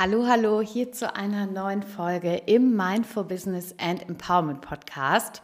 Hallo, 0.00 0.28
hallo, 0.28 0.60
hier 0.60 0.92
zu 0.92 1.12
einer 1.16 1.46
neuen 1.46 1.82
Folge 1.82 2.42
im 2.46 2.76
Mindful 2.76 3.24
Business 3.24 3.74
and 3.78 4.00
Empowerment 4.08 4.60
Podcast 4.60 5.42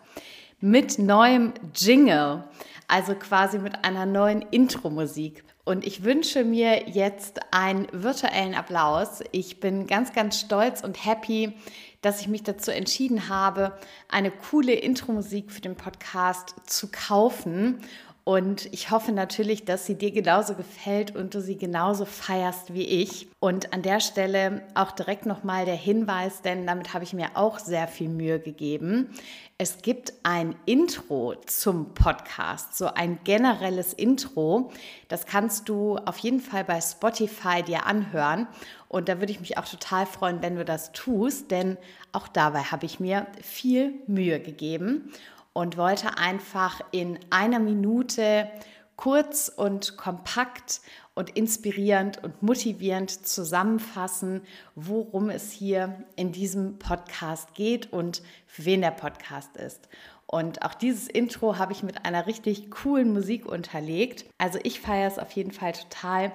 mit 0.60 0.96
neuem 0.96 1.54
Jingle, 1.74 2.44
also 2.86 3.16
quasi 3.16 3.58
mit 3.58 3.84
einer 3.84 4.06
neuen 4.06 4.42
Intro-Musik. 4.42 5.42
Und 5.64 5.84
ich 5.84 6.04
wünsche 6.04 6.44
mir 6.44 6.88
jetzt 6.88 7.40
einen 7.50 7.88
virtuellen 7.90 8.54
Applaus. 8.54 9.24
Ich 9.32 9.58
bin 9.58 9.88
ganz, 9.88 10.12
ganz 10.12 10.38
stolz 10.38 10.84
und 10.84 11.04
happy, 11.04 11.54
dass 12.00 12.20
ich 12.20 12.28
mich 12.28 12.44
dazu 12.44 12.70
entschieden 12.70 13.28
habe, 13.28 13.76
eine 14.08 14.30
coole 14.30 14.74
Intro-Musik 14.74 15.50
für 15.50 15.62
den 15.62 15.74
Podcast 15.74 16.54
zu 16.66 16.92
kaufen 16.92 17.80
und 18.24 18.72
ich 18.72 18.90
hoffe 18.90 19.12
natürlich, 19.12 19.66
dass 19.66 19.84
sie 19.84 19.96
dir 19.96 20.10
genauso 20.10 20.54
gefällt 20.54 21.14
und 21.14 21.34
du 21.34 21.42
sie 21.42 21.58
genauso 21.58 22.06
feierst 22.06 22.72
wie 22.72 22.84
ich. 22.84 23.28
Und 23.38 23.74
an 23.74 23.82
der 23.82 24.00
Stelle 24.00 24.62
auch 24.72 24.92
direkt 24.92 25.26
nochmal 25.26 25.66
der 25.66 25.76
Hinweis, 25.76 26.40
denn 26.40 26.66
damit 26.66 26.94
habe 26.94 27.04
ich 27.04 27.12
mir 27.12 27.32
auch 27.34 27.58
sehr 27.58 27.86
viel 27.86 28.08
Mühe 28.08 28.40
gegeben. 28.40 29.10
Es 29.58 29.82
gibt 29.82 30.14
ein 30.22 30.56
Intro 30.64 31.34
zum 31.46 31.92
Podcast, 31.92 32.78
so 32.78 32.86
ein 32.86 33.18
generelles 33.24 33.92
Intro. 33.92 34.72
Das 35.08 35.26
kannst 35.26 35.68
du 35.68 35.98
auf 35.98 36.16
jeden 36.16 36.40
Fall 36.40 36.64
bei 36.64 36.80
Spotify 36.80 37.62
dir 37.62 37.84
anhören. 37.84 38.48
Und 38.88 39.10
da 39.10 39.20
würde 39.20 39.32
ich 39.32 39.40
mich 39.40 39.58
auch 39.58 39.68
total 39.68 40.06
freuen, 40.06 40.40
wenn 40.40 40.56
du 40.56 40.64
das 40.64 40.92
tust, 40.92 41.50
denn 41.50 41.76
auch 42.12 42.26
dabei 42.26 42.60
habe 42.60 42.86
ich 42.86 43.00
mir 43.00 43.26
viel 43.42 43.92
Mühe 44.06 44.40
gegeben 44.40 45.12
und 45.54 45.78
wollte 45.78 46.18
einfach 46.18 46.82
in 46.90 47.18
einer 47.30 47.58
Minute 47.58 48.50
kurz 48.96 49.50
und 49.54 49.96
kompakt 49.96 50.80
und 51.14 51.30
inspirierend 51.30 52.22
und 52.22 52.42
motivierend 52.42 53.26
zusammenfassen, 53.26 54.42
worum 54.74 55.30
es 55.30 55.50
hier 55.50 56.04
in 56.16 56.32
diesem 56.32 56.78
Podcast 56.78 57.54
geht 57.54 57.92
und 57.92 58.22
für 58.46 58.64
wen 58.64 58.82
der 58.82 58.90
Podcast 58.90 59.56
ist. 59.56 59.88
Und 60.26 60.62
auch 60.62 60.74
dieses 60.74 61.08
Intro 61.08 61.58
habe 61.58 61.72
ich 61.72 61.82
mit 61.82 62.04
einer 62.04 62.26
richtig 62.26 62.70
coolen 62.70 63.12
Musik 63.12 63.46
unterlegt. 63.46 64.24
Also 64.38 64.58
ich 64.62 64.80
feiere 64.80 65.08
es 65.08 65.18
auf 65.18 65.30
jeden 65.32 65.52
Fall 65.52 65.72
total 65.72 66.32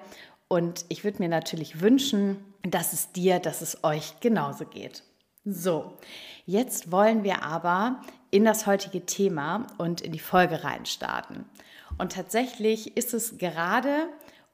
und 0.47 0.85
ich 0.89 1.03
würde 1.03 1.19
mir 1.19 1.29
natürlich 1.29 1.81
wünschen, 1.81 2.37
dass 2.63 2.93
es 2.93 3.11
dir, 3.11 3.39
dass 3.39 3.61
es 3.61 3.83
euch 3.83 4.19
genauso 4.19 4.65
geht. 4.65 5.03
So, 5.45 5.97
jetzt 6.45 6.91
wollen 6.91 7.23
wir 7.23 7.43
aber 7.43 8.01
in 8.29 8.43
das 8.43 8.67
heutige 8.67 9.05
Thema 9.05 9.67
und 9.77 10.01
in 10.01 10.11
die 10.11 10.19
Folge 10.19 10.63
reinstarten. 10.63 11.45
Und 11.97 12.11
tatsächlich 12.11 12.97
ist 12.97 13.13
es 13.13 13.37
gerade 13.37 14.09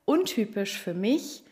untypisch 0.05 0.77
für 0.77 0.93
mich 0.93 1.43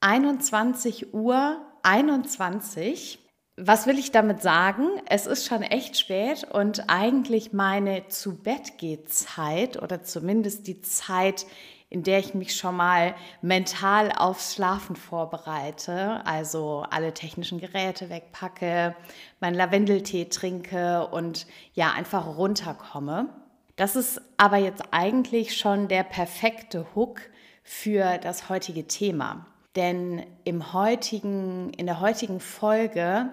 21 0.00 1.14
Uhr 1.14 1.60
21. 1.82 3.18
Was 3.56 3.86
will 3.86 3.98
ich 3.98 4.10
damit 4.10 4.42
sagen? 4.42 4.88
Es 5.06 5.26
ist 5.26 5.46
schon 5.46 5.62
echt 5.62 5.96
spät 5.96 6.44
und 6.50 6.88
eigentlich 6.88 7.52
meine 7.52 8.08
zu 8.08 8.36
Bett 8.36 8.78
geht 8.78 9.12
Zeit 9.12 9.80
oder 9.80 10.02
zumindest 10.02 10.66
die 10.66 10.80
Zeit, 10.80 11.46
in 11.90 12.04
der 12.04 12.20
ich 12.20 12.34
mich 12.34 12.54
schon 12.56 12.76
mal 12.76 13.14
mental 13.42 14.12
aufs 14.12 14.54
Schlafen 14.54 14.94
vorbereite, 14.94 16.24
also 16.24 16.86
alle 16.88 17.12
technischen 17.12 17.58
Geräte 17.58 18.08
wegpacke, 18.08 18.94
meinen 19.40 19.56
Lavendeltee 19.56 20.26
trinke 20.26 21.08
und 21.08 21.46
ja, 21.74 21.92
einfach 21.92 22.26
runterkomme. 22.26 23.28
Das 23.74 23.96
ist 23.96 24.20
aber 24.36 24.58
jetzt 24.58 24.82
eigentlich 24.92 25.56
schon 25.56 25.88
der 25.88 26.04
perfekte 26.04 26.86
Hook 26.94 27.22
für 27.64 28.18
das 28.18 28.48
heutige 28.48 28.86
Thema. 28.86 29.46
Denn 29.74 30.24
im 30.44 30.72
heutigen, 30.72 31.70
in 31.70 31.86
der 31.86 32.00
heutigen 32.00 32.40
Folge 32.40 33.30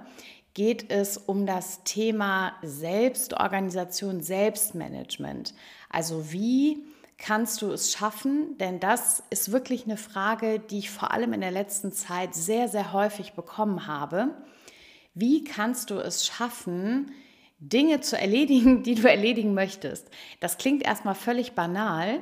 geht 0.55 0.89
es 0.91 1.17
um 1.17 1.45
das 1.45 1.83
Thema 1.83 2.53
Selbstorganisation, 2.63 4.21
Selbstmanagement. 4.21 5.53
Also 5.89 6.31
wie 6.31 6.86
kannst 7.17 7.61
du 7.61 7.71
es 7.71 7.91
schaffen? 7.91 8.57
Denn 8.57 8.79
das 8.79 9.23
ist 9.29 9.51
wirklich 9.51 9.85
eine 9.85 9.97
Frage, 9.97 10.59
die 10.59 10.79
ich 10.79 10.89
vor 10.89 11.11
allem 11.11 11.33
in 11.33 11.41
der 11.41 11.51
letzten 11.51 11.91
Zeit 11.91 12.35
sehr, 12.35 12.67
sehr 12.67 12.93
häufig 12.93 13.33
bekommen 13.33 13.87
habe. 13.87 14.35
Wie 15.13 15.43
kannst 15.43 15.89
du 15.89 15.95
es 15.95 16.25
schaffen, 16.25 17.11
Dinge 17.59 18.01
zu 18.01 18.19
erledigen, 18.19 18.83
die 18.83 18.95
du 18.95 19.09
erledigen 19.09 19.53
möchtest? 19.53 20.09
Das 20.39 20.57
klingt 20.57 20.83
erstmal 20.83 21.15
völlig 21.15 21.53
banal, 21.53 22.21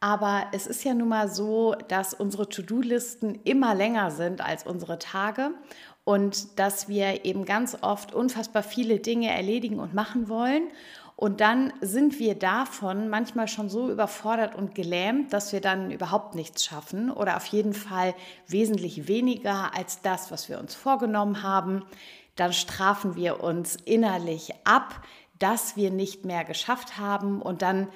aber 0.00 0.46
es 0.52 0.66
ist 0.66 0.84
ja 0.84 0.94
nun 0.94 1.08
mal 1.08 1.28
so, 1.28 1.74
dass 1.88 2.14
unsere 2.14 2.48
To-Do-Listen 2.48 3.40
immer 3.44 3.74
länger 3.74 4.10
sind 4.10 4.40
als 4.40 4.66
unsere 4.66 4.98
Tage 4.98 5.52
und 6.04 6.60
dass 6.60 6.88
wir 6.88 7.24
eben 7.24 7.44
ganz 7.44 7.78
oft 7.80 8.14
unfassbar 8.14 8.62
viele 8.62 9.00
Dinge 9.00 9.30
erledigen 9.30 9.80
und 9.80 9.94
machen 9.94 10.28
wollen. 10.28 10.68
Und 11.16 11.40
dann 11.40 11.72
sind 11.80 12.18
wir 12.18 12.34
davon 12.34 13.08
manchmal 13.08 13.48
schon 13.48 13.70
so 13.70 13.90
überfordert 13.90 14.54
und 14.54 14.74
gelähmt, 14.74 15.32
dass 15.32 15.50
wir 15.50 15.62
dann 15.62 15.90
überhaupt 15.90 16.34
nichts 16.34 16.62
schaffen 16.62 17.10
oder 17.10 17.36
auf 17.36 17.46
jeden 17.46 17.72
Fall 17.72 18.14
wesentlich 18.46 19.08
weniger 19.08 19.74
als 19.74 20.02
das, 20.02 20.30
was 20.30 20.50
wir 20.50 20.60
uns 20.60 20.74
vorgenommen 20.74 21.42
haben. 21.42 21.86
Dann 22.36 22.52
strafen 22.52 23.16
wir 23.16 23.42
uns 23.42 23.76
innerlich 23.76 24.52
ab, 24.64 25.02
dass 25.38 25.74
wir 25.74 25.90
nicht 25.90 26.26
mehr 26.26 26.44
geschafft 26.44 26.98
haben 26.98 27.40
und 27.40 27.62
dann 27.62 27.88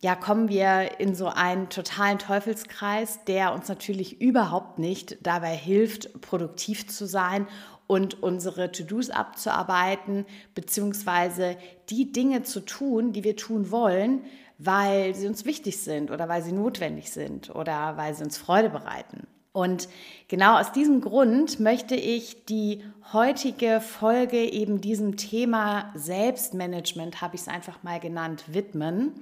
ja, 0.00 0.14
kommen 0.14 0.48
wir 0.50 1.00
in 1.00 1.14
so 1.14 1.28
einen 1.28 1.70
totalen 1.70 2.18
Teufelskreis, 2.18 3.24
der 3.24 3.54
uns 3.54 3.68
natürlich 3.68 4.20
überhaupt 4.20 4.78
nicht 4.78 5.16
dabei 5.22 5.56
hilft, 5.56 6.20
produktiv 6.20 6.88
zu 6.88 7.06
sein 7.06 7.46
und 7.86 8.22
unsere 8.22 8.72
To-Dos 8.72 9.10
abzuarbeiten, 9.10 10.26
beziehungsweise 10.54 11.56
die 11.90 12.12
Dinge 12.12 12.42
zu 12.42 12.60
tun, 12.60 13.12
die 13.12 13.24
wir 13.24 13.36
tun 13.36 13.70
wollen, 13.70 14.22
weil 14.58 15.14
sie 15.14 15.26
uns 15.26 15.44
wichtig 15.44 15.78
sind 15.78 16.10
oder 16.10 16.28
weil 16.28 16.42
sie 16.42 16.52
notwendig 16.52 17.10
sind 17.10 17.54
oder 17.54 17.96
weil 17.96 18.14
sie 18.14 18.24
uns 18.24 18.38
Freude 18.38 18.70
bereiten. 18.70 19.26
Und 19.52 19.88
genau 20.26 20.58
aus 20.58 20.72
diesem 20.72 21.00
Grund 21.00 21.60
möchte 21.60 21.94
ich 21.94 22.44
die 22.46 22.82
heutige 23.12 23.80
Folge 23.80 24.50
eben 24.50 24.80
diesem 24.80 25.16
Thema 25.16 25.92
Selbstmanagement, 25.94 27.20
habe 27.20 27.36
ich 27.36 27.42
es 27.42 27.48
einfach 27.48 27.84
mal 27.84 28.00
genannt, 28.00 28.44
widmen. 28.48 29.12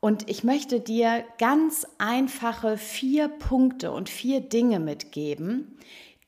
Und 0.00 0.28
ich 0.28 0.42
möchte 0.42 0.80
dir 0.80 1.24
ganz 1.38 1.86
einfache 1.98 2.78
vier 2.78 3.28
Punkte 3.28 3.92
und 3.92 4.08
vier 4.08 4.40
Dinge 4.40 4.80
mitgeben, 4.80 5.78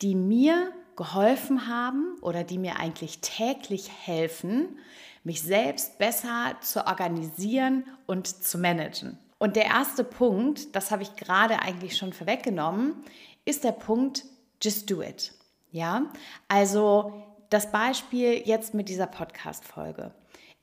die 0.01 0.15
mir 0.15 0.71
geholfen 0.95 1.67
haben 1.67 2.17
oder 2.21 2.43
die 2.43 2.57
mir 2.57 2.77
eigentlich 2.77 3.19
täglich 3.19 3.91
helfen, 4.05 4.77
mich 5.23 5.41
selbst 5.41 5.97
besser 5.97 6.55
zu 6.61 6.85
organisieren 6.85 7.85
und 8.05 8.27
zu 8.27 8.57
managen. 8.57 9.17
Und 9.39 9.55
der 9.55 9.65
erste 9.65 10.03
Punkt, 10.03 10.75
das 10.75 10.91
habe 10.91 11.03
ich 11.03 11.15
gerade 11.15 11.59
eigentlich 11.59 11.97
schon 11.97 12.13
vorweggenommen, 12.13 13.03
ist 13.45 13.63
der 13.63 13.71
Punkt 13.73 14.25
Just 14.61 14.89
Do 14.89 15.01
It. 15.01 15.33
Ja, 15.71 16.03
also 16.47 17.23
das 17.49 17.71
Beispiel 17.71 18.41
jetzt 18.45 18.73
mit 18.73 18.89
dieser 18.89 19.07
Podcast-Folge. 19.07 20.13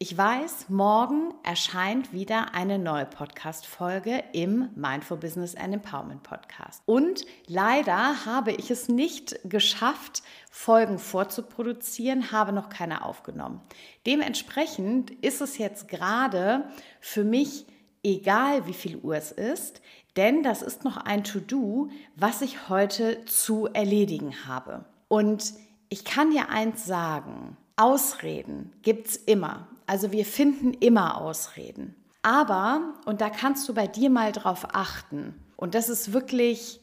Ich 0.03 0.17
weiß, 0.17 0.71
morgen 0.71 1.35
erscheint 1.43 2.15
wieder 2.15 2.55
eine 2.55 2.79
neue 2.79 3.05
Podcast-Folge 3.05 4.25
im 4.33 4.71
Mindful 4.75 5.19
Business 5.19 5.55
and 5.55 5.75
Empowerment 5.75 6.23
Podcast. 6.23 6.83
Und 6.87 7.27
leider 7.47 8.25
habe 8.25 8.53
ich 8.53 8.71
es 8.71 8.89
nicht 8.89 9.39
geschafft, 9.45 10.23
Folgen 10.51 10.99
vorzuproduzieren, 10.99 12.33
habe 12.33 12.55
noch 12.55 12.71
keine 12.71 13.05
aufgenommen. 13.05 13.61
Dementsprechend 14.07 15.11
ist 15.11 15.43
es 15.43 15.59
jetzt 15.59 15.87
gerade 15.89 16.71
für 17.03 17.23
mich 17.23 17.67
egal, 18.03 18.67
wie 18.67 18.73
viel 18.73 18.97
Uhr 18.97 19.17
es 19.17 19.33
ist, 19.33 19.83
denn 20.17 20.43
das 20.43 20.63
ist 20.63 20.83
noch 20.83 20.97
ein 20.97 21.25
To-Do, 21.25 21.91
was 22.17 22.41
ich 22.41 22.71
heute 22.71 23.27
zu 23.27 23.67
erledigen 23.67 24.47
habe. 24.47 24.87
Und 25.09 25.53
ich 25.91 26.07
kann 26.07 26.31
dir 26.31 26.49
eins 26.49 26.87
sagen, 26.87 27.59
Ausreden 27.77 28.73
gibt 28.83 29.09
es 29.09 29.17
immer. 29.17 29.67
Also 29.91 30.13
wir 30.13 30.25
finden 30.25 30.73
immer 30.75 31.21
Ausreden. 31.21 31.97
Aber, 32.23 32.95
und 33.07 33.21
da 33.21 33.29
kannst 33.29 33.69
du 33.69 33.75
bei 33.75 33.89
dir 33.89 34.09
mal 34.09 34.31
drauf 34.31 34.69
achten, 34.71 35.35
und 35.57 35.75
das 35.75 35.89
ist 35.89 36.13
wirklich 36.13 36.79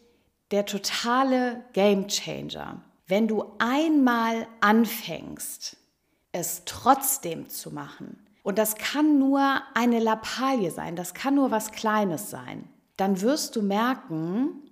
der 0.52 0.66
totale 0.66 1.64
Game 1.72 2.10
Changer. 2.10 2.82
Wenn 3.08 3.30
du 3.30 3.46
einmal 3.60 4.46
anfängst, 4.60 5.78
es 6.34 6.64
trotzdem 6.66 7.48
zu 7.48 7.72
machen, 7.72 8.28
und 8.44 8.58
das 8.58 8.76
kann 8.76 9.18
nur 9.20 9.62
eine 9.74 10.00
Lappalie 10.00 10.70
sein, 10.70 10.98
das 10.98 11.14
kann 11.14 11.36
nur 11.36 11.50
was 11.50 11.72
Kleines 11.72 12.30
sein, 12.30 12.68
dann 12.98 13.22
wirst 13.22 13.56
du 13.56 13.62
merken, 13.62 14.64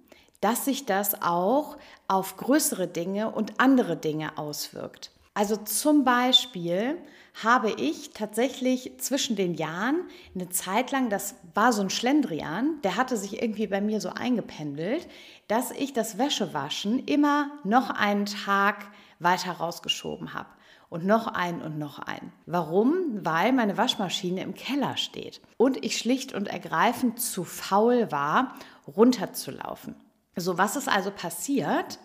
dass 0.41 0.65
sich 0.65 0.85
das 0.85 1.21
auch 1.21 1.77
auf 2.09 2.35
größere 2.35 2.89
Dinge 2.89 3.31
und 3.31 3.61
andere 3.61 3.95
Dinge 3.95 4.37
auswirkt. 4.37 5.14
Also 5.35 5.57
zum 5.57 6.05
Beispiel 6.05 6.97
habe 7.43 7.69
ich 7.71 8.11
tatsächlich 8.11 8.93
zwischen 8.99 9.35
den 9.35 9.53
Jahren 9.53 9.97
eine 10.33 10.49
Zeit 10.49 10.91
lang, 10.91 11.09
das 11.09 11.35
war 11.53 11.73
so 11.73 11.81
ein 11.81 11.89
Schlendrian, 11.89 12.81
der 12.83 12.95
hatte 12.95 13.17
sich 13.17 13.41
irgendwie 13.41 13.67
bei 13.67 13.81
mir 13.81 13.99
so 13.99 14.09
eingependelt, 14.09 15.07
dass 15.49 15.71
ich 15.71 15.91
das 15.91 16.17
Wäschewaschen 16.17 16.99
immer 17.05 17.51
noch 17.65 17.89
einen 17.89 18.25
Tag 18.25 18.87
weiter 19.19 19.51
rausgeschoben 19.51 20.33
habe. 20.33 20.47
Und 20.87 21.05
noch 21.05 21.27
einen 21.27 21.61
und 21.61 21.77
noch 21.77 21.99
einen. 21.99 22.31
Warum? 22.45 22.93
Weil 23.25 23.51
meine 23.51 23.75
Waschmaschine 23.75 24.41
im 24.41 24.53
Keller 24.53 24.95
steht 24.95 25.41
und 25.57 25.83
ich 25.83 25.97
schlicht 25.97 26.33
und 26.33 26.47
ergreifend 26.47 27.19
zu 27.19 27.43
faul 27.43 28.11
war, 28.11 28.55
runterzulaufen. 28.87 29.95
So, 30.37 30.57
was 30.57 30.75
ist 30.75 30.87
also 30.87 31.11
passiert? 31.11 31.99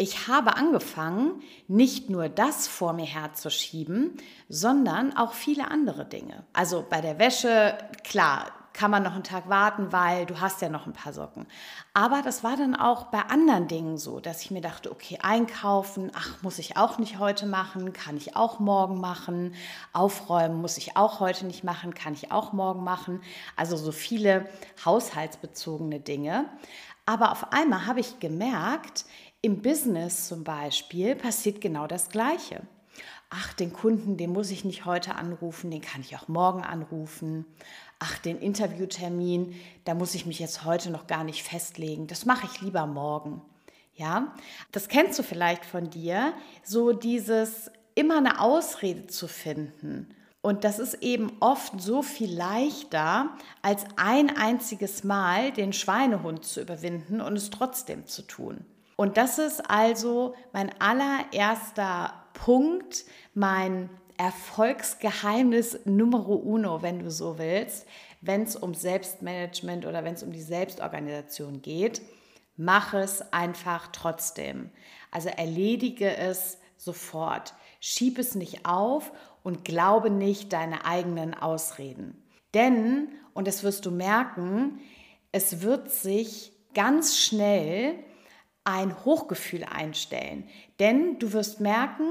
Ich 0.00 0.28
habe 0.28 0.56
angefangen, 0.56 1.42
nicht 1.68 2.08
nur 2.08 2.30
das 2.30 2.66
vor 2.66 2.94
mir 2.94 3.04
herzuschieben, 3.04 4.16
sondern 4.48 5.14
auch 5.14 5.34
viele 5.34 5.70
andere 5.70 6.06
Dinge. 6.06 6.44
Also 6.54 6.86
bei 6.88 7.02
der 7.02 7.18
Wäsche, 7.18 7.76
klar, 8.02 8.46
kann 8.72 8.90
man 8.90 9.02
noch 9.02 9.12
einen 9.12 9.24
Tag 9.24 9.50
warten, 9.50 9.92
weil 9.92 10.24
du 10.24 10.40
hast 10.40 10.62
ja 10.62 10.70
noch 10.70 10.86
ein 10.86 10.94
paar 10.94 11.12
Socken. 11.12 11.46
Aber 11.92 12.22
das 12.22 12.42
war 12.42 12.56
dann 12.56 12.74
auch 12.76 13.08
bei 13.08 13.20
anderen 13.24 13.68
Dingen 13.68 13.98
so, 13.98 14.20
dass 14.20 14.40
ich 14.40 14.50
mir 14.50 14.62
dachte, 14.62 14.90
okay, 14.90 15.18
einkaufen, 15.20 16.10
ach, 16.14 16.40
muss 16.40 16.58
ich 16.58 16.78
auch 16.78 16.96
nicht 16.96 17.18
heute 17.18 17.44
machen, 17.44 17.92
kann 17.92 18.16
ich 18.16 18.36
auch 18.36 18.58
morgen 18.58 19.02
machen. 19.02 19.54
Aufräumen 19.92 20.62
muss 20.62 20.78
ich 20.78 20.96
auch 20.96 21.20
heute 21.20 21.44
nicht 21.44 21.62
machen, 21.62 21.92
kann 21.92 22.14
ich 22.14 22.32
auch 22.32 22.54
morgen 22.54 22.84
machen. 22.84 23.20
Also 23.54 23.76
so 23.76 23.92
viele 23.92 24.48
haushaltsbezogene 24.82 26.00
Dinge. 26.00 26.46
Aber 27.04 27.32
auf 27.32 27.52
einmal 27.52 27.86
habe 27.86 28.00
ich 28.00 28.20
gemerkt, 28.20 29.04
im 29.42 29.62
Business 29.62 30.28
zum 30.28 30.44
Beispiel 30.44 31.16
passiert 31.16 31.60
genau 31.60 31.86
das 31.86 32.08
Gleiche. 32.08 32.62
Ach, 33.30 33.52
den 33.52 33.72
Kunden, 33.72 34.16
den 34.16 34.32
muss 34.32 34.50
ich 34.50 34.64
nicht 34.64 34.84
heute 34.84 35.14
anrufen, 35.14 35.70
den 35.70 35.80
kann 35.80 36.00
ich 36.00 36.16
auch 36.16 36.26
morgen 36.26 36.62
anrufen. 36.62 37.46
Ach, 38.00 38.18
den 38.18 38.38
Interviewtermin, 38.38 39.54
da 39.84 39.94
muss 39.94 40.14
ich 40.14 40.26
mich 40.26 40.40
jetzt 40.40 40.64
heute 40.64 40.90
noch 40.90 41.06
gar 41.06 41.22
nicht 41.22 41.44
festlegen. 41.44 42.08
Das 42.08 42.26
mache 42.26 42.48
ich 42.52 42.60
lieber 42.60 42.86
morgen. 42.86 43.40
Ja, 43.94 44.34
das 44.72 44.88
kennst 44.88 45.18
du 45.18 45.22
vielleicht 45.22 45.64
von 45.64 45.90
dir, 45.90 46.32
so 46.64 46.92
dieses 46.92 47.70
immer 47.94 48.18
eine 48.18 48.40
Ausrede 48.40 49.06
zu 49.06 49.28
finden. 49.28 50.14
Und 50.42 50.64
das 50.64 50.78
ist 50.78 50.94
eben 50.94 51.36
oft 51.40 51.80
so 51.80 52.02
viel 52.02 52.34
leichter, 52.34 53.30
als 53.62 53.84
ein 53.96 54.34
einziges 54.36 55.04
Mal 55.04 55.52
den 55.52 55.72
Schweinehund 55.72 56.44
zu 56.44 56.62
überwinden 56.62 57.20
und 57.20 57.36
es 57.36 57.50
trotzdem 57.50 58.06
zu 58.06 58.22
tun. 58.22 58.64
Und 59.00 59.16
das 59.16 59.38
ist 59.38 59.70
also 59.70 60.34
mein 60.52 60.70
allererster 60.78 62.12
Punkt, 62.34 63.06
mein 63.32 63.88
Erfolgsgeheimnis 64.18 65.86
Numero 65.86 66.34
uno, 66.34 66.82
wenn 66.82 66.98
du 66.98 67.10
so 67.10 67.38
willst, 67.38 67.86
wenn 68.20 68.42
es 68.42 68.56
um 68.56 68.74
Selbstmanagement 68.74 69.86
oder 69.86 70.04
wenn 70.04 70.12
es 70.12 70.22
um 70.22 70.32
die 70.32 70.42
Selbstorganisation 70.42 71.62
geht. 71.62 72.02
Mach 72.58 72.92
es 72.92 73.32
einfach 73.32 73.88
trotzdem. 73.90 74.68
Also 75.10 75.30
erledige 75.30 76.14
es 76.14 76.58
sofort. 76.76 77.54
Schieb 77.80 78.18
es 78.18 78.34
nicht 78.34 78.66
auf 78.66 79.12
und 79.42 79.64
glaube 79.64 80.10
nicht 80.10 80.52
deine 80.52 80.84
eigenen 80.84 81.32
Ausreden. 81.32 82.22
Denn, 82.52 83.08
und 83.32 83.48
das 83.48 83.64
wirst 83.64 83.86
du 83.86 83.92
merken, 83.92 84.78
es 85.32 85.62
wird 85.62 85.90
sich 85.90 86.52
ganz 86.74 87.16
schnell 87.16 88.04
ein 88.64 89.04
Hochgefühl 89.04 89.64
einstellen. 89.64 90.48
Denn 90.78 91.18
du 91.18 91.32
wirst 91.32 91.60
merken, 91.60 92.04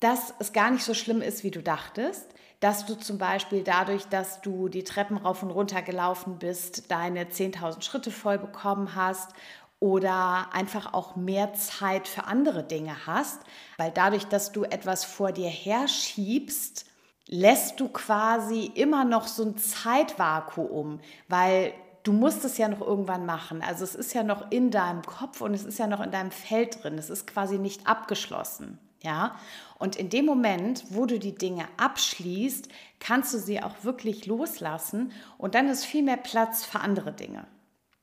dass 0.00 0.34
es 0.38 0.52
gar 0.52 0.70
nicht 0.70 0.84
so 0.84 0.94
schlimm 0.94 1.20
ist, 1.20 1.44
wie 1.44 1.50
du 1.50 1.62
dachtest. 1.62 2.34
Dass 2.60 2.84
du 2.84 2.94
zum 2.94 3.18
Beispiel 3.18 3.62
dadurch, 3.62 4.04
dass 4.06 4.42
du 4.42 4.68
die 4.68 4.84
Treppen 4.84 5.16
rauf 5.16 5.42
und 5.42 5.50
runter 5.50 5.82
gelaufen 5.82 6.38
bist, 6.38 6.90
deine 6.90 7.24
10.000 7.24 7.82
Schritte 7.82 8.10
voll 8.10 8.38
bekommen 8.38 8.94
hast 8.94 9.30
oder 9.78 10.48
einfach 10.52 10.92
auch 10.92 11.16
mehr 11.16 11.54
Zeit 11.54 12.06
für 12.06 12.24
andere 12.24 12.62
Dinge 12.62 13.06
hast, 13.06 13.40
weil 13.78 13.90
dadurch, 13.90 14.26
dass 14.26 14.52
du 14.52 14.64
etwas 14.64 15.06
vor 15.06 15.32
dir 15.32 15.48
herschiebst, 15.48 16.84
lässt 17.26 17.80
du 17.80 17.88
quasi 17.88 18.66
immer 18.74 19.04
noch 19.04 19.26
so 19.26 19.44
ein 19.44 19.56
Zeitvakuum, 19.56 21.00
weil 21.28 21.72
du 22.02 22.12
musst 22.12 22.44
es 22.44 22.58
ja 22.58 22.68
noch 22.68 22.80
irgendwann 22.80 23.26
machen. 23.26 23.62
Also 23.62 23.84
es 23.84 23.94
ist 23.94 24.14
ja 24.14 24.22
noch 24.22 24.50
in 24.50 24.70
deinem 24.70 25.02
Kopf 25.02 25.40
und 25.40 25.54
es 25.54 25.64
ist 25.64 25.78
ja 25.78 25.86
noch 25.86 26.00
in 26.00 26.10
deinem 26.10 26.30
Feld 26.30 26.82
drin. 26.82 26.98
Es 26.98 27.10
ist 27.10 27.26
quasi 27.26 27.58
nicht 27.58 27.86
abgeschlossen. 27.86 28.78
Ja, 29.02 29.36
und 29.78 29.96
in 29.96 30.10
dem 30.10 30.26
Moment, 30.26 30.84
wo 30.90 31.06
du 31.06 31.18
die 31.18 31.34
Dinge 31.34 31.64
abschließt, 31.78 32.68
kannst 32.98 33.32
du 33.32 33.38
sie 33.38 33.62
auch 33.62 33.82
wirklich 33.82 34.26
loslassen 34.26 35.12
und 35.38 35.54
dann 35.54 35.68
ist 35.68 35.86
viel 35.86 36.02
mehr 36.02 36.18
Platz 36.18 36.66
für 36.66 36.80
andere 36.80 37.12
Dinge. 37.12 37.46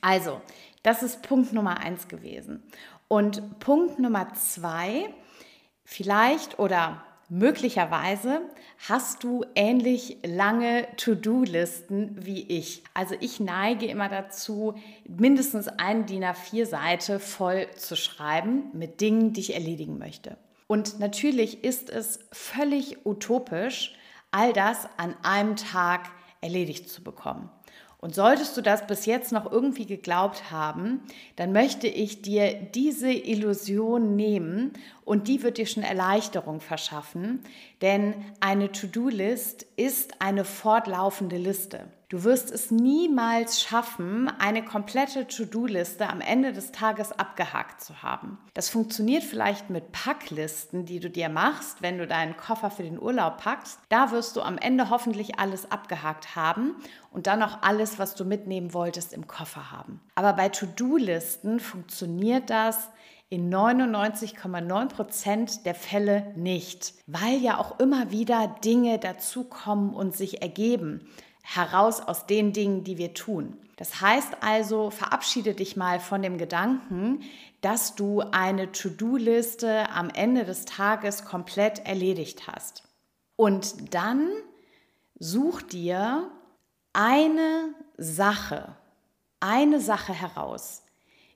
Also, 0.02 0.42
das 0.82 1.04
ist 1.04 1.22
Punkt 1.22 1.54
Nummer 1.54 1.80
eins 1.80 2.08
gewesen. 2.08 2.64
Und 3.08 3.60
Punkt 3.60 4.00
Nummer 4.00 4.34
zwei, 4.34 5.14
vielleicht 5.84 6.58
oder 6.58 7.04
Möglicherweise 7.30 8.42
hast 8.88 9.24
du 9.26 9.44
ähnlich 9.54 10.20
lange 10.26 10.88
To-Do-Listen 10.96 12.26
wie 12.26 12.44
ich. 12.44 12.84
Also 12.94 13.16
ich 13.20 13.42
neige 13.42 13.86
immer 13.88 14.08
dazu, 14.08 14.76
mindestens 15.06 15.68
eine 15.68 16.06
DIN 16.06 16.24
A4-Seite 16.24 17.20
voll 17.20 17.68
zu 17.76 17.98
schreiben 17.98 18.72
mit 18.72 19.02
Dingen, 19.02 19.34
die 19.34 19.42
ich 19.42 19.54
erledigen 19.56 19.98
möchte. 19.98 20.38
Und 20.68 21.00
natürlich 21.00 21.66
ist 21.66 21.90
es 21.90 22.20
völlig 22.32 23.06
utopisch, 23.06 23.96
all 24.32 24.54
das 24.54 24.88
an 24.96 25.14
einem 25.24 25.58
Tag 25.58 26.10
erledigt 26.40 26.90
zu 26.90 27.04
bekommen. 27.04 27.50
Und 28.00 28.14
solltest 28.14 28.56
du 28.56 28.62
das 28.62 28.86
bis 28.86 29.08
jetzt 29.08 29.32
noch 29.32 29.52
irgendwie 29.52 29.88
geglaubt 29.88 30.52
haben, 30.52 31.02
dann 31.36 31.52
möchte 31.52 31.88
ich 31.88 32.22
dir 32.22 32.54
diese 32.54 33.12
Illusion 33.12 34.16
nehmen 34.16 34.74
und 35.04 35.28
die 35.28 35.42
wird 35.42 35.58
dir 35.58 35.66
schon 35.66 35.82
Erleichterung 35.82 36.62
verschaffen, 36.62 37.42
denn 37.82 38.14
eine 38.40 38.72
To-Do-List 38.72 39.66
ist 39.78 40.22
eine 40.22 40.46
fortlaufende 40.46 41.38
Liste. 41.38 41.86
Du 42.10 42.24
wirst 42.24 42.52
es 42.52 42.72
niemals 42.72 43.62
schaffen, 43.62 44.32
eine 44.40 44.64
komplette 44.64 45.28
To-Do-Liste 45.28 46.08
am 46.10 46.22
Ende 46.22 46.54
des 46.54 46.72
Tages 46.72 47.12
abgehakt 47.12 47.82
zu 47.82 48.02
haben. 48.02 48.38
Das 48.54 48.70
funktioniert 48.70 49.26
vielleicht 49.26 49.70
mit 49.70 49.92
Packlisten, 49.92 50.86
die 50.86 51.02
du 51.02 51.10
dir 51.10 51.28
machst, 51.28 51.82
wenn 51.82 51.98
du 51.98 52.08
deinen 52.08 52.38
Koffer 52.38 52.72
für 52.72 52.84
den 52.84 52.98
Urlaub 52.98 53.40
packst. 53.40 53.82
Da 53.90 54.12
wirst 54.12 54.38
du 54.38 54.42
am 54.42 54.58
Ende 54.58 54.90
hoffentlich 54.90 55.38
alles 55.38 55.70
abgehakt 55.70 56.38
haben 56.38 56.78
und 57.12 57.28
dann 57.28 57.40
noch 57.40 57.62
alles, 57.62 58.00
was 58.00 58.16
du 58.16 58.24
mitnehmen 58.24 58.74
wolltest, 58.74 59.12
im 59.12 59.28
Koffer 59.28 59.70
haben. 59.70 60.00
Aber 60.16 60.32
bei 60.32 60.48
To-Do-Listen 60.48 61.60
funktioniert 61.60 62.50
das 62.50 62.88
in 63.30 63.54
99,9 63.54 64.88
Prozent 64.88 65.66
der 65.66 65.76
Fälle 65.76 66.32
nicht, 66.38 66.94
weil 67.06 67.42
ja 67.42 67.58
auch 67.58 67.82
immer 67.82 68.12
wieder 68.12 68.56
Dinge 68.64 68.98
dazukommen 68.98 69.94
und 69.94 70.16
sich 70.16 70.42
ergeben 70.42 71.06
heraus 71.48 72.02
aus 72.02 72.26
den 72.26 72.52
Dingen, 72.52 72.84
die 72.84 72.98
wir 72.98 73.14
tun. 73.14 73.58
Das 73.78 74.02
heißt 74.02 74.38
also, 74.42 74.90
verabschiede 74.90 75.54
dich 75.54 75.78
mal 75.78 76.02
von 76.02 76.22
dem 76.22 76.38
Gedanken, 76.38 77.22
dass 77.62 77.96
du 77.96 78.20
eine 78.20 78.74
To-Do-Liste 78.74 79.90
am 79.90 80.10
Ende 80.10 80.44
des 80.44 80.66
Tages 80.66 81.24
komplett 81.24 81.86
erledigt 81.86 82.48
hast. 82.48 82.84
Und 83.38 83.94
dann 83.94 84.30
such 85.20 85.62
dir 85.62 86.30
eine 86.92 87.74
Sache, 87.98 88.76
eine 89.40 89.80
Sache 89.80 90.14
heraus, 90.14 90.84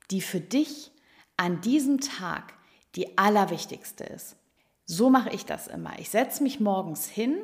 die 0.10 0.22
für 0.22 0.42
dich 0.42 0.92
an 1.38 1.62
diesem 1.62 2.02
Tag 2.02 2.54
die 2.96 3.18
allerwichtigste 3.18 4.04
ist. 4.04 4.36
So 4.86 5.10
mache 5.10 5.30
ich 5.30 5.46
das 5.46 5.68
immer. 5.68 5.98
Ich 6.00 6.10
setze 6.10 6.44
mich 6.44 6.60
morgens 6.60 7.08
hin 7.08 7.38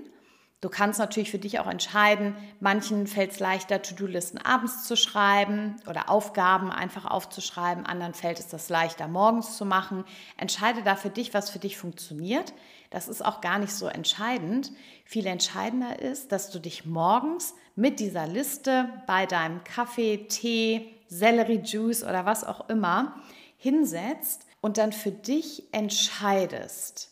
Du 0.59 0.69
kannst 0.69 0.97
natürlich 0.97 1.29
für 1.29 1.37
dich 1.37 1.59
auch 1.59 1.67
entscheiden, 1.67 2.35
manchen 2.59 3.05
fällt 3.05 3.31
es 3.31 3.39
leichter, 3.39 3.79
To-Do-Listen 3.83 4.39
abends 4.39 4.85
zu 4.85 4.97
schreiben 4.97 5.75
oder 5.87 6.09
Aufgaben 6.09 6.71
einfach 6.71 7.05
aufzuschreiben, 7.05 7.85
anderen 7.85 8.15
fällt 8.15 8.39
es 8.39 8.47
das 8.47 8.67
leichter, 8.67 9.07
morgens 9.07 9.55
zu 9.55 9.65
machen. 9.65 10.03
Entscheide 10.35 10.81
da 10.81 10.95
für 10.95 11.11
dich, 11.11 11.35
was 11.35 11.51
für 11.51 11.59
dich 11.59 11.77
funktioniert. 11.77 12.55
Das 12.89 13.07
ist 13.07 13.23
auch 13.23 13.39
gar 13.41 13.59
nicht 13.59 13.71
so 13.71 13.85
entscheidend. 13.85 14.71
Viel 15.05 15.27
entscheidender 15.27 15.99
ist, 15.99 16.31
dass 16.31 16.49
du 16.49 16.57
dich 16.57 16.87
morgens 16.87 17.53
mit 17.75 17.99
dieser 17.99 18.25
Liste 18.25 18.89
bei 19.05 19.27
deinem 19.27 19.63
Kaffee, 19.63 20.25
Tee, 20.27 20.91
Selleriejuice 21.07 22.03
oder 22.03 22.25
was 22.25 22.43
auch 22.43 22.67
immer 22.67 23.21
hinsetzt 23.57 24.47
und 24.59 24.79
dann 24.79 24.91
für 24.91 25.11
dich 25.11 25.71
entscheidest, 25.71 27.11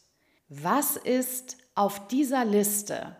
was 0.49 0.95
ist 0.95 1.57
auf 1.75 2.07
dieser 2.07 2.43
Liste 2.43 3.15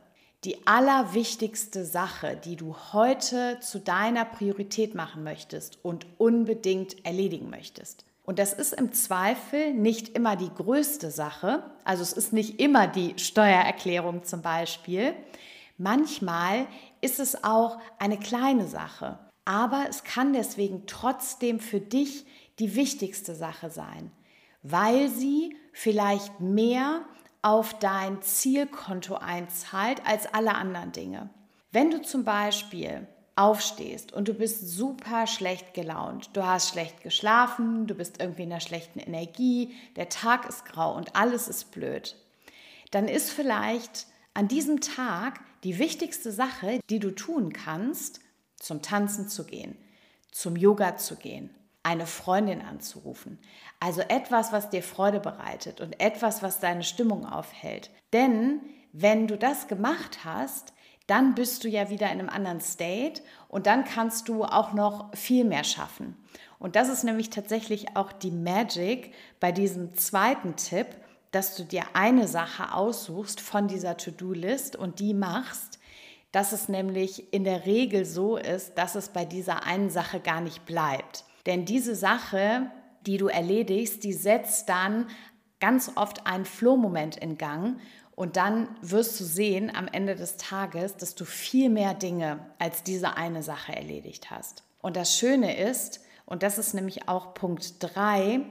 die 0.45 0.67
allerwichtigste 0.67 1.85
Sache, 1.85 2.39
die 2.43 2.55
du 2.55 2.75
heute 2.93 3.57
zu 3.61 3.79
deiner 3.79 4.25
Priorität 4.25 4.93
machen 4.93 5.23
möchtest 5.23 5.79
und 5.83 6.05
unbedingt 6.17 7.03
erledigen 7.05 7.49
möchtest. 7.49 8.05
Und 8.23 8.39
das 8.39 8.53
ist 8.53 8.73
im 8.73 8.91
Zweifel 8.91 9.73
nicht 9.73 10.09
immer 10.09 10.35
die 10.35 10.49
größte 10.53 11.11
Sache. 11.11 11.63
Also 11.83 12.03
es 12.03 12.13
ist 12.13 12.33
nicht 12.33 12.59
immer 12.59 12.87
die 12.87 13.13
Steuererklärung 13.17 14.23
zum 14.23 14.41
Beispiel. 14.41 15.13
Manchmal 15.77 16.67
ist 17.01 17.19
es 17.19 17.43
auch 17.43 17.79
eine 17.99 18.17
kleine 18.17 18.67
Sache. 18.67 19.19
Aber 19.45 19.85
es 19.89 20.03
kann 20.03 20.33
deswegen 20.33 20.87
trotzdem 20.87 21.59
für 21.59 21.79
dich 21.79 22.25
die 22.57 22.75
wichtigste 22.75 23.35
Sache 23.35 23.69
sein, 23.69 24.11
weil 24.63 25.09
sie 25.09 25.55
vielleicht 25.71 26.39
mehr 26.39 27.05
auf 27.45 27.77
dein 27.77 28.23
Zielkonto 28.23 29.17
einzahlt 29.17 30.01
als 30.03 30.25
alle 30.25 30.55
anderen 30.55 30.91
Dinge. 30.91 31.29
Wenn 31.71 31.91
du 31.91 32.01
zum 32.01 32.25
Beispiel 32.25 33.07
aufstehst 33.35 34.11
und 34.13 34.27
du 34.27 34.33
bist 34.33 34.67
super 34.67 35.27
schlecht 35.27 35.75
gelaunt, 35.75 36.31
du 36.33 36.43
hast 36.43 36.69
schlecht 36.69 37.03
geschlafen, 37.03 37.85
du 37.85 37.93
bist 37.93 38.19
irgendwie 38.19 38.43
in 38.43 38.51
einer 38.51 38.61
schlechten 38.61 38.97
Energie, 38.97 39.75
der 39.95 40.09
Tag 40.09 40.49
ist 40.49 40.65
grau 40.65 40.95
und 40.95 41.15
alles 41.15 41.47
ist 41.47 41.69
blöd, 41.69 42.15
dann 42.89 43.07
ist 43.07 43.29
vielleicht 43.29 44.07
an 44.33 44.47
diesem 44.47 44.81
Tag 44.81 45.39
die 45.63 45.77
wichtigste 45.77 46.31
Sache, 46.31 46.79
die 46.89 46.99
du 46.99 47.11
tun 47.11 47.53
kannst, 47.53 48.21
zum 48.55 48.81
Tanzen 48.81 49.29
zu 49.29 49.45
gehen, 49.45 49.77
zum 50.31 50.55
Yoga 50.55 50.97
zu 50.97 51.15
gehen, 51.15 51.53
eine 51.85 52.07
Freundin 52.07 52.61
anzurufen. 52.61 53.39
Also 53.79 54.01
etwas, 54.01 54.51
was 54.51 54.71
dir 54.71 54.81
Freude 54.81 55.19
bereitet 55.19 55.81
und 55.81 55.99
etwas, 55.99 56.41
was 56.41 56.59
deine 56.59 56.83
Stimmung 56.83 57.25
aufhält. 57.25 57.91
Denn 58.11 58.61
wenn 58.91 59.27
du 59.27 59.37
das 59.37 59.67
gemacht 59.67 60.25
hast, 60.25 60.73
dann 61.05 61.35
bist 61.35 61.63
du 61.63 61.69
ja 61.69 61.91
wieder 61.91 62.07
in 62.07 62.19
einem 62.19 62.29
anderen 62.29 62.59
State 62.59 63.21
und 63.47 63.67
dann 63.67 63.85
kannst 63.85 64.27
du 64.29 64.43
auch 64.43 64.73
noch 64.73 65.15
viel 65.15 65.45
mehr 65.45 65.63
schaffen. 65.63 66.17
Und 66.57 66.75
das 66.75 66.89
ist 66.89 67.03
nämlich 67.03 67.29
tatsächlich 67.29 67.95
auch 67.95 68.11
die 68.11 68.31
Magic 68.31 69.13
bei 69.39 69.51
diesem 69.51 69.95
zweiten 69.95 70.55
Tipp, 70.55 70.87
dass 71.29 71.55
du 71.55 71.63
dir 71.63 71.83
eine 71.93 72.27
Sache 72.27 72.73
aussuchst 72.73 73.41
von 73.41 73.67
dieser 73.67 73.97
To-Do-List 73.97 74.75
und 74.75 74.99
die 74.99 75.13
machst, 75.13 75.77
dass 76.31 76.51
es 76.51 76.67
nämlich 76.67 77.31
in 77.31 77.43
der 77.43 77.67
Regel 77.67 78.05
so 78.05 78.37
ist, 78.37 78.75
dass 78.75 78.95
es 78.95 79.09
bei 79.09 79.23
dieser 79.23 79.63
einen 79.63 79.91
Sache 79.91 80.19
gar 80.19 80.41
nicht 80.41 80.65
bleibt. 80.65 81.25
Denn 81.45 81.65
diese 81.65 81.95
Sache, 81.95 82.71
die 83.05 83.17
du 83.17 83.27
erledigst, 83.27 84.03
die 84.03 84.13
setzt 84.13 84.69
dann 84.69 85.07
ganz 85.59 85.91
oft 85.95 86.25
einen 86.27 86.45
Flow-Moment 86.45 87.17
in 87.17 87.37
Gang 87.37 87.79
und 88.15 88.37
dann 88.37 88.69
wirst 88.81 89.19
du 89.19 89.23
sehen 89.23 89.75
am 89.75 89.87
Ende 89.87 90.15
des 90.15 90.37
Tages, 90.37 90.95
dass 90.97 91.15
du 91.15 91.25
viel 91.25 91.69
mehr 91.69 91.93
Dinge 91.93 92.39
als 92.59 92.83
diese 92.83 93.17
eine 93.17 93.43
Sache 93.43 93.75
erledigt 93.75 94.31
hast. 94.31 94.63
Und 94.79 94.95
das 94.95 95.17
Schöne 95.17 95.57
ist, 95.57 96.01
und 96.25 96.43
das 96.43 96.57
ist 96.57 96.73
nämlich 96.73 97.07
auch 97.07 97.33
Punkt 97.33 97.75
3, 97.79 98.41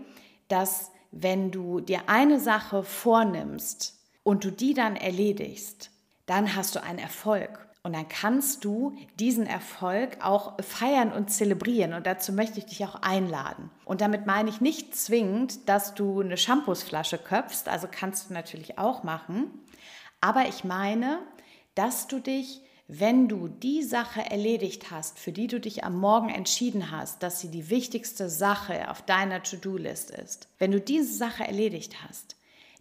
dass 0.49 0.91
wenn 1.11 1.51
du 1.51 1.81
dir 1.81 2.09
eine 2.09 2.41
Sache 2.41 2.83
vornimmst 2.83 3.99
und 4.23 4.45
du 4.45 4.51
die 4.51 4.75
dann 4.75 4.97
erledigst, 4.97 5.91
dann 6.27 6.55
hast 6.57 6.75
du 6.75 6.83
einen 6.83 6.99
Erfolg. 6.99 7.64
Und 7.85 7.93
dann 7.93 8.09
kannst 8.09 8.65
du 8.65 8.97
diesen 9.21 9.47
Erfolg 9.47 10.17
auch 10.25 10.55
feiern 10.63 11.13
und 11.13 11.31
zelebrieren. 11.31 11.93
Und 11.93 12.07
dazu 12.07 12.33
möchte 12.33 12.59
ich 12.59 12.65
dich 12.65 12.83
auch 12.87 12.95
einladen. 13.03 13.71
Und 13.85 14.01
damit 14.01 14.25
meine 14.25 14.49
ich 14.49 14.63
nicht 14.63 14.97
zwingend, 14.97 15.69
dass 15.69 15.95
du 15.95 16.23
eine 16.23 16.39
Shampoosflasche 16.39 17.19
köpfst. 17.19 17.69
Also 17.69 17.87
kannst 17.91 18.31
du 18.31 18.35
natürlich 18.35 18.79
auch 18.79 19.03
machen. 19.03 19.51
Aber 20.23 20.49
ich 20.49 20.65
meine, 20.65 21.19
dass 21.75 22.07
du 22.07 22.21
dich, 22.21 22.63
wenn 22.89 23.29
du 23.29 23.49
die 23.49 23.83
Sache 23.83 24.31
erledigt 24.31 24.91
hast, 24.91 25.19
für 25.19 25.33
die 25.33 25.47
du 25.47 25.61
dich 25.61 25.85
am 25.85 25.99
Morgen 25.99 26.31
entschieden 26.31 26.91
hast, 26.91 27.23
dass 27.23 27.41
sie 27.41 27.51
die 27.51 27.69
wichtigste 27.69 28.31
Sache 28.31 28.91
auf 28.91 29.03
deiner 29.03 29.43
To-Do-List 29.43 30.11
ist, 30.11 30.49
wenn 30.59 30.73
du 30.73 30.81
diese 30.81 31.13
Sache 31.13 31.45
erledigt 31.45 31.97
hast, 32.09 32.37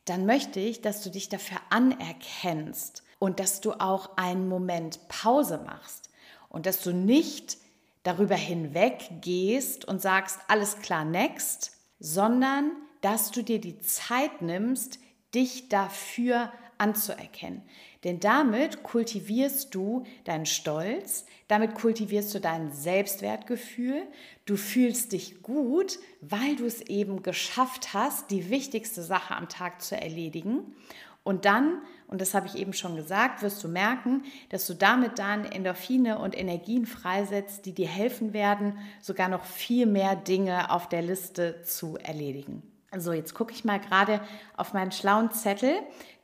dann 0.05 0.25
möchte 0.25 0.61
ich, 0.61 0.81
dass 0.81 1.03
du 1.03 1.09
dich 1.09 1.27
dafür 1.27 1.57
anerkennst 1.69 3.03
und 3.23 3.39
dass 3.39 3.61
du 3.61 3.71
auch 3.71 4.17
einen 4.17 4.49
Moment 4.49 5.07
Pause 5.07 5.63
machst 5.65 6.09
und 6.49 6.65
dass 6.65 6.81
du 6.81 6.91
nicht 6.91 7.57
darüber 8.03 8.35
hinweg 8.35 9.21
gehst 9.21 9.85
und 9.85 10.01
sagst, 10.01 10.39
alles 10.49 10.79
klar, 10.79 11.05
next, 11.05 11.71
sondern 12.01 12.73
dass 12.99 13.31
du 13.31 13.41
dir 13.41 13.61
die 13.61 13.79
Zeit 13.79 14.41
nimmst, 14.41 14.99
dich 15.33 15.69
dafür 15.69 16.51
anzuerkennen. 16.77 17.61
Denn 18.03 18.19
damit 18.19 18.83
kultivierst 18.83 19.73
du 19.73 20.03
deinen 20.25 20.45
Stolz, 20.45 21.25
damit 21.47 21.75
kultivierst 21.75 22.35
du 22.35 22.41
dein 22.41 22.73
Selbstwertgefühl, 22.73 24.01
du 24.45 24.57
fühlst 24.57 25.13
dich 25.13 25.41
gut, 25.41 25.97
weil 26.19 26.57
du 26.57 26.65
es 26.65 26.81
eben 26.81 27.23
geschafft 27.23 27.93
hast, 27.93 28.31
die 28.31 28.49
wichtigste 28.49 29.01
Sache 29.01 29.33
am 29.33 29.47
Tag 29.47 29.81
zu 29.81 29.95
erledigen. 29.95 30.75
Und 31.23 31.45
dann, 31.45 31.81
und 32.07 32.19
das 32.19 32.33
habe 32.33 32.47
ich 32.47 32.55
eben 32.55 32.73
schon 32.73 32.95
gesagt, 32.95 33.41
wirst 33.41 33.63
du 33.63 33.69
merken, 33.69 34.23
dass 34.49 34.67
du 34.67 34.73
damit 34.73 35.19
dann 35.19 35.45
Endorphine 35.45 36.19
und 36.19 36.37
Energien 36.37 36.85
freisetzt, 36.85 37.65
die 37.65 37.73
dir 37.73 37.87
helfen 37.87 38.33
werden, 38.33 38.77
sogar 39.01 39.29
noch 39.29 39.45
viel 39.45 39.85
mehr 39.85 40.15
Dinge 40.15 40.69
auf 40.69 40.89
der 40.89 41.01
Liste 41.01 41.61
zu 41.63 41.97
erledigen. 41.97 42.61
So, 42.95 43.11
jetzt 43.11 43.33
gucke 43.33 43.53
ich 43.53 43.65
mal 43.65 43.79
gerade 43.79 44.21
auf 44.55 44.73
meinen 44.73 44.91
schlauen 44.91 45.31
Zettel. 45.31 45.73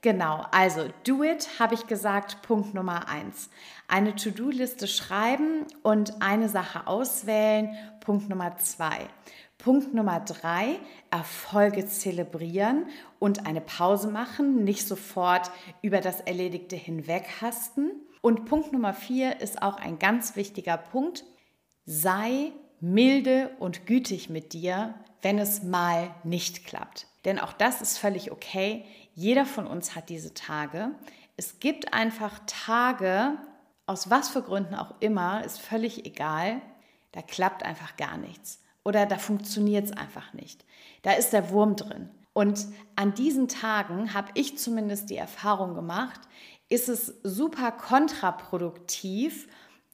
Genau, 0.01 0.45
also 0.51 0.87
do 1.05 1.23
it, 1.23 1.59
habe 1.59 1.73
ich 1.73 1.87
gesagt, 1.87 2.41
Punkt 2.43 2.73
Nummer 2.73 3.09
eins. 3.09 3.49
Eine 3.87 4.15
To-Do-Liste 4.15 4.87
schreiben 4.87 5.65
und 5.81 6.21
eine 6.21 6.47
Sache 6.47 6.87
auswählen, 6.87 7.75
Punkt 8.01 8.29
Nummer 8.29 8.55
zwei. 8.57 9.07
Punkt 9.59 9.93
Nummer 9.93 10.21
drei, 10.21 10.79
Erfolge 11.11 11.85
zelebrieren 11.85 12.85
und 13.19 13.45
eine 13.45 13.59
Pause 13.59 14.07
machen, 14.07 14.63
nicht 14.63 14.87
sofort 14.87 15.51
über 15.81 15.99
das 15.99 16.21
Erledigte 16.21 16.77
hinweghasten. 16.77 17.91
Und 18.21 18.45
Punkt 18.45 18.71
Nummer 18.71 18.93
vier 18.93 19.41
ist 19.41 19.61
auch 19.61 19.75
ein 19.75 19.99
ganz 19.99 20.37
wichtiger 20.37 20.77
Punkt. 20.77 21.25
Sei 21.85 22.53
milde 22.79 23.51
und 23.59 23.85
gütig 23.85 24.29
mit 24.29 24.53
dir, 24.53 24.93
wenn 25.21 25.37
es 25.37 25.61
mal 25.61 26.09
nicht 26.23 26.65
klappt. 26.65 27.07
Denn 27.25 27.37
auch 27.37 27.51
das 27.51 27.81
ist 27.81 27.97
völlig 27.97 28.31
okay. 28.31 28.85
Jeder 29.13 29.45
von 29.45 29.67
uns 29.67 29.93
hat 29.93 30.07
diese 30.07 30.33
Tage. 30.33 30.91
Es 31.35 31.59
gibt 31.59 31.93
einfach 31.93 32.39
Tage, 32.47 33.33
aus 33.85 34.09
was 34.09 34.29
für 34.29 34.41
Gründen 34.41 34.75
auch 34.75 34.95
immer, 35.01 35.43
ist 35.43 35.59
völlig 35.59 36.05
egal. 36.05 36.61
Da 37.11 37.21
klappt 37.21 37.63
einfach 37.63 37.97
gar 37.97 38.15
nichts 38.17 38.61
oder 38.83 39.05
da 39.05 39.17
funktioniert 39.17 39.85
es 39.85 39.91
einfach 39.91 40.33
nicht. 40.33 40.65
Da 41.01 41.13
ist 41.13 41.31
der 41.31 41.49
Wurm 41.51 41.75
drin. 41.75 42.09
Und 42.33 42.67
an 42.95 43.13
diesen 43.13 43.47
Tagen 43.47 44.13
habe 44.13 44.29
ich 44.35 44.57
zumindest 44.57 45.09
die 45.09 45.17
Erfahrung 45.17 45.75
gemacht, 45.75 46.21
ist 46.69 46.87
es 46.87 47.15
super 47.23 47.71
kontraproduktiv, 47.71 49.47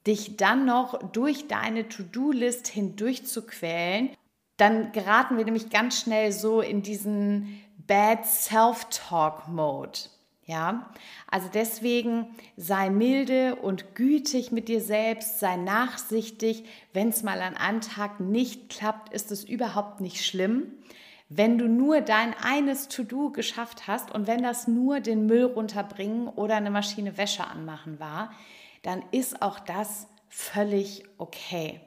dich 0.06 0.36
dann 0.36 0.64
noch 0.64 1.10
durch 1.12 1.48
deine 1.48 1.88
To-Do-List 1.88 2.68
hindurch 2.68 3.26
zu 3.26 3.44
quälen. 3.44 4.10
Dann 4.56 4.92
geraten 4.92 5.36
wir 5.36 5.44
nämlich 5.44 5.70
ganz 5.70 6.00
schnell 6.00 6.32
so 6.32 6.60
in 6.60 6.82
diesen 6.82 7.60
Bad 7.86 8.26
Self-Talk-Mode. 8.26 9.98
Ja, 10.46 10.90
also 11.28 11.48
deswegen 11.52 12.28
sei 12.56 12.88
milde 12.88 13.56
und 13.56 13.96
gütig 13.96 14.52
mit 14.52 14.68
dir 14.68 14.80
selbst, 14.80 15.40
sei 15.40 15.56
nachsichtig. 15.56 16.64
Wenn 16.92 17.08
es 17.08 17.24
mal 17.24 17.42
an 17.42 17.56
einem 17.56 17.80
Tag 17.80 18.20
nicht 18.20 18.68
klappt, 18.68 19.12
ist 19.12 19.32
es 19.32 19.42
überhaupt 19.42 20.00
nicht 20.00 20.24
schlimm. 20.24 20.72
Wenn 21.28 21.58
du 21.58 21.66
nur 21.66 22.00
dein 22.00 22.32
eines 22.40 22.86
To-Do 22.86 23.30
geschafft 23.30 23.88
hast 23.88 24.14
und 24.14 24.28
wenn 24.28 24.44
das 24.44 24.68
nur 24.68 25.00
den 25.00 25.26
Müll 25.26 25.42
runterbringen 25.42 26.28
oder 26.28 26.54
eine 26.54 26.70
Maschine 26.70 27.18
Wäsche 27.18 27.44
anmachen 27.44 27.98
war, 27.98 28.30
dann 28.82 29.02
ist 29.10 29.42
auch 29.42 29.58
das 29.58 30.06
völlig 30.28 31.02
okay. 31.18 31.80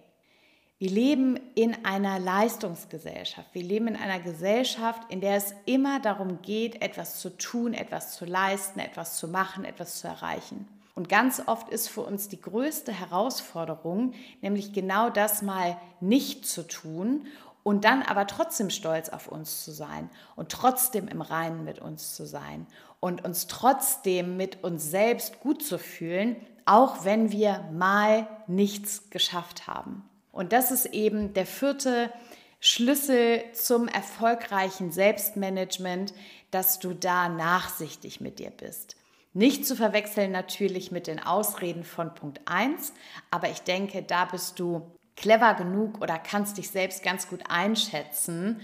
Wir 0.79 0.91
leben 0.91 1.37
in 1.55 1.83
einer 1.83 2.19
Leistungsgesellschaft. 2.19 3.49
Wir 3.51 3.63
leben 3.63 3.89
in 3.89 3.97
einer 3.97 4.21
Gesellschaft, 4.21 5.01
in 5.11 5.19
der 5.19 5.35
es 5.35 5.53
immer 5.65 5.99
darum 5.99 6.41
geht, 6.41 6.81
etwas 6.81 7.19
zu 7.19 7.35
tun, 7.37 7.73
etwas 7.73 8.15
zu 8.15 8.23
leisten, 8.23 8.79
etwas 8.79 9.17
zu 9.17 9.27
machen, 9.27 9.65
etwas 9.65 9.99
zu 9.99 10.07
erreichen. 10.07 10.69
Und 10.95 11.09
ganz 11.09 11.41
oft 11.45 11.67
ist 11.67 11.89
für 11.89 11.99
uns 11.99 12.29
die 12.29 12.39
größte 12.39 12.93
Herausforderung, 12.93 14.13
nämlich 14.41 14.71
genau 14.71 15.09
das 15.09 15.41
mal 15.41 15.77
nicht 15.99 16.47
zu 16.47 16.65
tun 16.65 17.27
und 17.63 17.83
dann 17.83 18.01
aber 18.01 18.25
trotzdem 18.25 18.69
stolz 18.69 19.09
auf 19.09 19.27
uns 19.27 19.65
zu 19.65 19.71
sein 19.71 20.09
und 20.37 20.49
trotzdem 20.49 21.09
im 21.09 21.19
Reinen 21.19 21.65
mit 21.65 21.79
uns 21.79 22.15
zu 22.15 22.25
sein 22.25 22.65
und 23.01 23.25
uns 23.25 23.47
trotzdem 23.47 24.37
mit 24.37 24.63
uns 24.63 24.89
selbst 24.89 25.41
gut 25.41 25.61
zu 25.61 25.77
fühlen, 25.77 26.37
auch 26.63 27.03
wenn 27.03 27.33
wir 27.33 27.69
mal 27.73 28.27
nichts 28.47 29.09
geschafft 29.09 29.67
haben. 29.67 30.08
Und 30.39 30.53
das 30.53 30.71
ist 30.71 30.85
eben 30.85 31.33
der 31.33 31.45
vierte 31.45 32.13
Schlüssel 32.61 33.43
zum 33.51 33.89
erfolgreichen 33.89 34.89
Selbstmanagement, 34.89 36.13
dass 36.49 36.79
du 36.79 36.93
da 36.93 37.27
nachsichtig 37.27 38.21
mit 38.21 38.39
dir 38.39 38.49
bist. 38.49 38.95
Nicht 39.33 39.67
zu 39.67 39.75
verwechseln 39.75 40.31
natürlich 40.31 40.91
mit 40.91 41.07
den 41.07 41.19
Ausreden 41.19 41.83
von 41.83 42.15
Punkt 42.15 42.39
1, 42.45 42.93
aber 43.29 43.49
ich 43.49 43.63
denke, 43.63 44.01
da 44.01 44.23
bist 44.23 44.61
du 44.61 44.89
clever 45.17 45.55
genug 45.55 45.99
oder 46.01 46.17
kannst 46.17 46.57
dich 46.57 46.69
selbst 46.69 47.03
ganz 47.03 47.27
gut 47.27 47.43
einschätzen, 47.49 48.61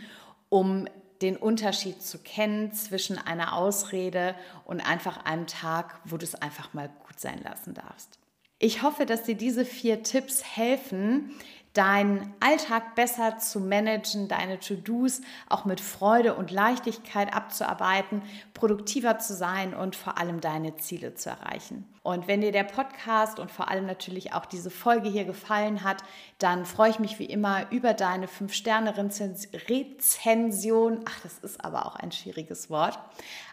um 0.48 0.88
den 1.22 1.36
Unterschied 1.36 2.02
zu 2.02 2.20
kennen 2.20 2.72
zwischen 2.72 3.18
einer 3.18 3.52
Ausrede 3.52 4.34
und 4.64 4.80
einfach 4.80 5.26
einem 5.26 5.46
Tag, 5.46 6.00
wo 6.06 6.16
du 6.16 6.24
es 6.24 6.36
einfach 6.36 6.74
mal 6.74 6.88
gut 6.88 7.20
sein 7.20 7.42
lassen 7.44 7.74
darfst. 7.74 8.18
Ich 8.58 8.82
hoffe, 8.82 9.06
dass 9.06 9.24
dir 9.24 9.36
diese 9.36 9.66
vier 9.66 10.02
Tipps 10.04 10.44
helfen, 10.44 11.32
deinen 11.76 12.34
Alltag 12.40 12.96
besser 12.96 13.38
zu 13.38 13.60
managen, 13.60 14.28
deine 14.28 14.60
To-Dos 14.60 15.22
auch 15.50 15.66
mit 15.66 15.80
Freude 15.82 16.34
und 16.34 16.50
Leichtigkeit 16.50 17.32
abzuarbeiten, 17.34 18.24
produktiver 18.54 19.20
zu 19.20 19.36
sein 19.36 19.76
und 19.76 19.96
vor 19.96 20.18
allem 20.18 20.42
deine 20.42 20.78
Ziele 20.78 21.14
zu 21.14 21.30
erreichen. 21.30 21.86
Und 22.02 22.28
wenn 22.28 22.42
dir 22.42 22.54
der 22.54 22.64
Podcast 22.64 23.40
und 23.40 23.52
vor 23.52 23.70
allem 23.70 23.86
natürlich 23.86 24.34
auch 24.34 24.46
diese 24.46 24.72
Folge 24.72 25.10
hier 25.10 25.26
gefallen 25.26 25.84
hat, 25.84 26.02
dann 26.40 26.66
freue 26.66 26.90
ich 26.92 27.00
mich 27.00 27.20
wie 27.20 27.26
immer 27.26 27.70
über 27.72 27.94
deine 27.94 28.28
5-Sterne-Rezension. 28.28 31.02
Ach, 31.06 31.20
das 31.24 31.40
ist 31.40 31.62
aber 31.64 31.86
auch 31.86 31.98
ein 31.98 32.14
schwieriges 32.14 32.70
Wort. 32.70 32.98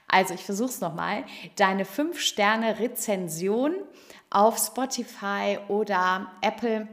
Also 0.07 0.35
ich 0.35 0.45
versuche 0.45 0.69
es 0.69 0.81
nochmal. 0.81 1.25
Deine 1.57 1.83
5-Sterne-Rezension 1.85 3.75
auf 4.31 4.59
Spotify 4.59 5.59
oder 5.69 6.31
Apple 6.41 6.87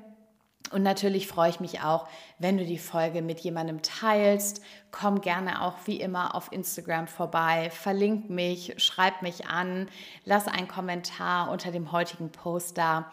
und 0.71 0.83
natürlich 0.83 1.27
freue 1.27 1.49
ich 1.49 1.59
mich 1.59 1.81
auch, 1.81 2.07
wenn 2.37 2.57
du 2.57 2.65
die 2.65 2.77
Folge 2.77 3.21
mit 3.21 3.39
jemandem 3.39 3.81
teilst. 3.81 4.61
Komm 4.91 5.21
gerne 5.21 5.61
auch 5.61 5.75
wie 5.85 5.99
immer 5.99 6.35
auf 6.35 6.51
Instagram 6.51 7.07
vorbei, 7.07 7.69
verlink 7.71 8.29
mich, 8.29 8.73
schreib 8.77 9.21
mich 9.21 9.47
an, 9.47 9.87
lass 10.25 10.47
einen 10.47 10.67
Kommentar 10.67 11.51
unter 11.51 11.71
dem 11.71 11.91
heutigen 11.91 12.31
Post 12.31 12.77
da. 12.77 13.11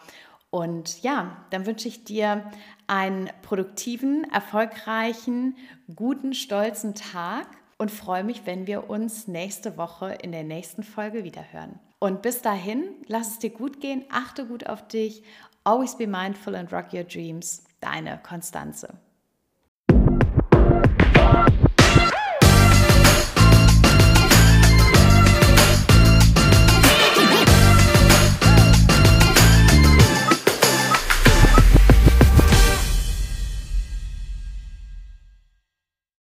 Und 0.49 1.03
ja, 1.03 1.37
dann 1.49 1.65
wünsche 1.65 1.87
ich 1.87 2.03
dir 2.03 2.49
einen 2.87 3.29
produktiven, 3.41 4.23
erfolgreichen, 4.31 5.57
guten, 5.93 6.33
stolzen 6.33 6.95
Tag 6.95 7.47
und 7.77 7.91
freue 7.91 8.23
mich, 8.23 8.45
wenn 8.45 8.65
wir 8.65 8.89
uns 8.89 9.27
nächste 9.27 9.77
Woche 9.77 10.13
in 10.21 10.31
der 10.31 10.43
nächsten 10.43 10.83
Folge 10.83 11.23
wiederhören. 11.23 11.79
Und 11.99 12.21
bis 12.21 12.41
dahin, 12.41 12.83
lass 13.07 13.31
es 13.31 13.39
dir 13.39 13.49
gut 13.49 13.81
gehen, 13.81 14.05
achte 14.09 14.45
gut 14.45 14.67
auf 14.67 14.87
dich 14.87 15.23
Always 15.67 15.95
be 15.95 16.05
mindful 16.05 16.55
and 16.55 16.71
rock 16.71 16.93
your 16.93 17.03
dreams. 17.03 17.61
Deine 17.81 18.21
Konstanze. 18.23 18.87